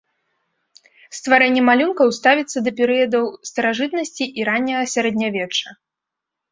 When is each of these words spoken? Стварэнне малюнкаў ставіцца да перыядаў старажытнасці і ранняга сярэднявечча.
Стварэнне 1.17 1.61
малюнкаў 1.69 2.07
ставіцца 2.19 2.57
да 2.69 2.75
перыядаў 2.81 3.23
старажытнасці 3.51 4.25
і 4.41 4.51
ранняга 4.53 4.85
сярэднявечча. 4.97 5.81